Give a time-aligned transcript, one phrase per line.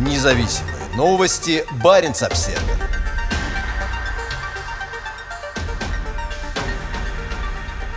[0.00, 1.62] Независимые новости.
[1.84, 2.58] Барин обсерва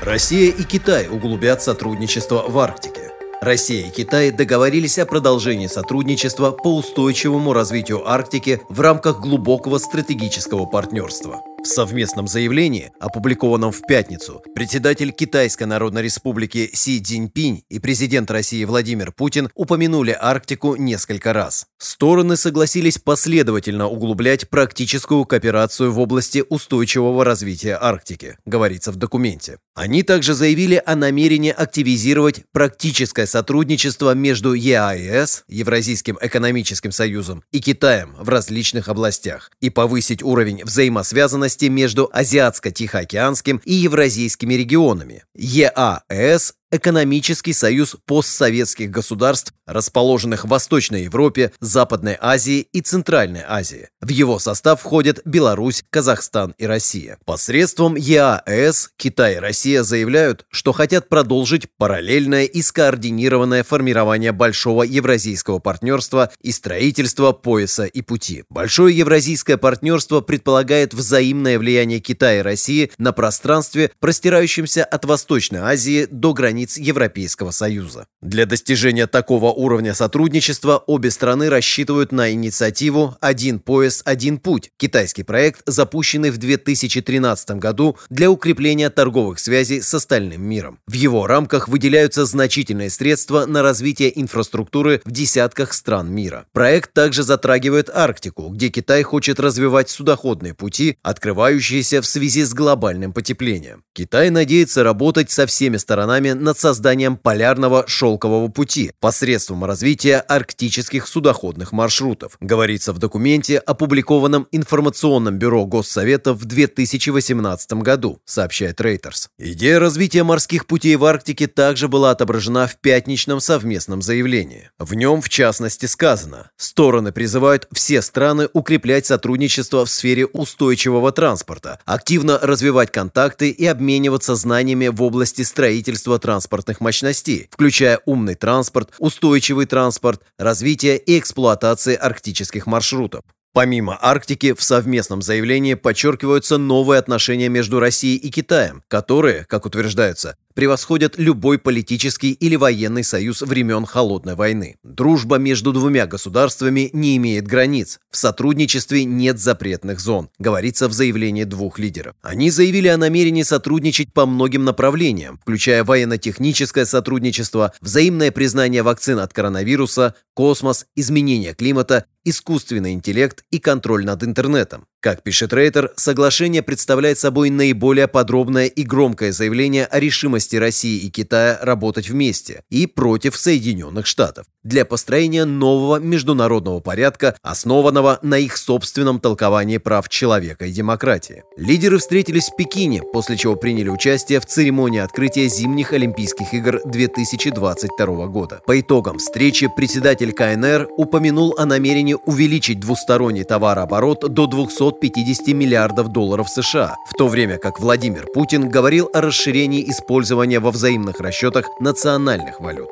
[0.02, 3.12] Россия и Китай углубят сотрудничество в Арктике.
[3.42, 10.65] Россия и Китай договорились о продолжении сотрудничества по устойчивому развитию Арктики в рамках глубокого стратегического
[10.65, 18.30] партнерства– в совместном заявлении, опубликованном в пятницу, председатель Китайской Народной Республики Си Цзиньпинь и президент
[18.30, 21.68] России Владимир Путин упомянули Арктику несколько раз.
[21.77, 29.58] Стороны согласились последовательно углублять практическую кооперацию в области устойчивого развития Арктики, говорится в документе.
[29.73, 38.16] Они также заявили о намерении активизировать практическое сотрудничество между ЕАЭС, Евразийским экономическим союзом, и Китаем
[38.20, 45.23] в различных областях и повысить уровень взаимосвязанности связанности между Азиатско-Тихоокеанским и Евразийскими регионами.
[45.35, 53.90] ЕАЭС экономический союз постсоветских государств, расположенных в Восточной Европе, Западной Азии и Центральной Азии.
[54.02, 57.17] В его состав входят Беларусь, Казахстан и Россия.
[57.25, 65.59] Посредством ЕАЭС Китай и Россия заявляют, что хотят продолжить параллельное и скоординированное формирование большого евразийского
[65.59, 68.44] партнерства и строительство пояса и пути.
[68.50, 76.08] Большое евразийское партнерство предполагает взаимное влияние Китая и России на пространстве, простирающемся от Восточной Азии
[76.09, 78.06] до границ границ Европейского Союза.
[78.22, 85.23] Для достижения такого уровня сотрудничества обе страны рассчитывают на инициативу «Один пояс, один путь»– китайский
[85.23, 90.80] проект, запущенный в 2013 году для укрепления торговых связей с остальным миром.
[90.88, 96.45] В его рамках выделяются значительные средства на развитие инфраструктуры в десятках стран мира.
[96.53, 103.11] Проект также затрагивает Арктику, где Китай хочет развивать судоходные пути, открывающиеся в связи с глобальным
[103.11, 103.84] потеплением.
[103.94, 111.08] Китай надеется работать со всеми сторонами на над созданием полярного шелкового пути посредством развития арктических
[111.08, 119.30] судоходных маршрутов, говорится в документе, опубликованном информационным бюро Госсовета в 2018 году, сообщает Reuters.
[119.40, 124.69] Идея развития морских путей в Арктике также была отображена в пятничном совместном заявлении.
[124.78, 131.80] В нем, в частности, сказано, стороны призывают все страны укреплять сотрудничество в сфере устойчивого транспорта,
[131.86, 138.92] активно развивать контакты и обмениваться знаниями в области строительства транспорта транспортных мощностей, включая умный транспорт,
[139.00, 143.24] устойчивый транспорт, развитие и эксплуатации арктических маршрутов.
[143.53, 150.38] Помимо Арктики, в совместном заявлении подчеркиваются новые отношения между Россией и Китаем, которые, как утверждается,
[150.56, 154.78] превосходят любой политический или военный союз времен Холодной войны.
[154.84, 158.00] Дружба между двумя государствами не имеет границ.
[158.09, 162.16] В сотрудничестве нет запретных зон, говорится в заявлении двух лидеров.
[162.24, 169.31] Они заявили о намерении сотрудничать по многим направлениям, включая военно-техническое сотрудничество, взаимное признание вакцин от
[169.31, 174.88] коронавируса, космос, изменение климата, искусственный интеллект и контроль над интернетом.
[175.03, 181.09] Как пишет Рейтер, соглашение представляет собой наиболее подробное и громкое заявление о решимости России и
[181.09, 188.56] Китая работать вместе и против Соединенных Штатов для построения нового международного порядка, основанного на их
[188.56, 191.44] собственном толковании прав человека и демократии.
[191.58, 198.28] Лидеры встретились в Пекине, после чего приняли участие в церемонии открытия зимних Олимпийских игр 2022
[198.28, 198.62] года.
[198.66, 206.09] По итогам встречи председатель КНР упомянул о намерении увеличить двусторонний товарооборот до 200 250 миллиардов
[206.09, 211.66] долларов США, в то время как Владимир Путин говорил о расширении использования во взаимных расчетах
[211.80, 212.90] национальных валют.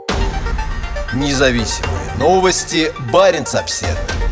[1.14, 2.92] Независимые новости.
[3.12, 4.31] Барин обседный.